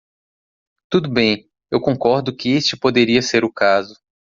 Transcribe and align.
Tudo 0.89 1.07
bem, 1.11 1.47
eu 1.69 1.79
concordo 1.79 2.35
que 2.35 2.49
este 2.49 2.75
poderia 2.75 3.21
ser 3.21 3.45
o 3.45 3.53
caso. 3.53 4.01